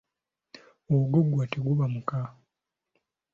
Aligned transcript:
Oguggwa, 0.95 1.43
teguba 1.51 1.85
muka. 1.93 2.21